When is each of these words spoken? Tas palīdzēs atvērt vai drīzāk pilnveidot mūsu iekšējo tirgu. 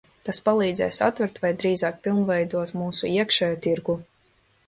Tas 0.27 0.39
palīdzēs 0.45 1.01
atvērt 1.07 1.37
vai 1.43 1.51
drīzāk 1.63 1.99
pilnveidot 2.07 2.73
mūsu 2.81 3.11
iekšējo 3.13 3.61
tirgu. 3.67 3.99